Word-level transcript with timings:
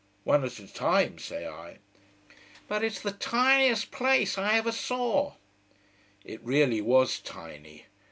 "One 0.23 0.43
at 0.43 0.57
a 0.57 0.65
time," 0.67 1.19
say 1.19 1.45
I. 1.47 1.77
"But 2.67 2.83
it's 2.83 3.01
the 3.01 3.11
tiniest 3.11 3.91
place 3.91 4.35
I 4.35 4.57
ever 4.57 4.71
saw." 4.71 5.35
It 6.25 6.41
really 6.43 6.81
was 6.81 7.19
tiny. 7.19 7.85